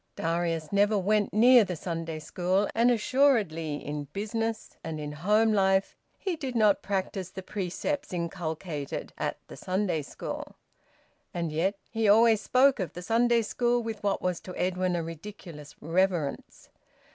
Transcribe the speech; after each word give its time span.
Darius 0.15 0.71
never 0.73 0.97
went 0.97 1.31
near 1.31 1.63
the 1.63 1.75
Sunday 1.75 2.17
school, 2.17 2.67
and 2.73 2.89
assuredly 2.89 3.75
in 3.75 4.05
business 4.05 4.71
and 4.83 4.99
in 4.99 5.11
home 5.11 5.53
life 5.53 5.95
he 6.17 6.35
did 6.35 6.55
not 6.55 6.81
practise 6.81 7.29
the 7.29 7.43
precepts 7.43 8.11
inculcated 8.11 9.13
at 9.19 9.37
the 9.47 9.55
Sunday 9.55 10.01
school, 10.01 10.55
and 11.35 11.51
yet 11.51 11.75
he 11.91 12.09
always 12.09 12.41
spoke 12.41 12.79
of 12.79 12.93
the 12.93 13.03
Sunday 13.03 13.43
school 13.43 13.83
with 13.83 14.01
what 14.01 14.23
was 14.23 14.39
to 14.39 14.55
Edwin 14.55 14.95
a 14.95 15.03
ridiculous 15.03 15.75
reverence. 15.79 16.69